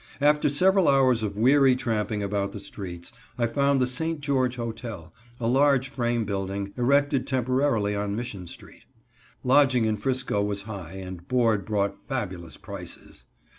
After 0.19 0.49
several 0.49 0.87
hours 0.89 1.21
of 1.21 1.37
weary 1.37 1.75
tramping 1.75 2.23
about 2.23 2.53
the 2.53 2.59
streets, 2.59 3.13
I 3.37 3.45
found 3.45 3.79
the 3.79 3.85
St. 3.85 4.19
George 4.19 4.55
Hotel, 4.55 5.13
a 5.39 5.45
large 5.45 5.89
frame 5.89 6.25
building, 6.25 6.73
erected 6.75 7.27
temporarily 7.27 7.95
on 7.95 8.15
Mission 8.15 8.47
street. 8.47 8.85
Lodging 9.43 9.85
in 9.85 9.97
'Frisco 9.97 10.41
was 10.41 10.63
high 10.63 10.93
and 10.93 11.27
board 11.27 11.65
brought 11.65 12.07
fabulous 12.07 12.57
prices. 12.57 13.25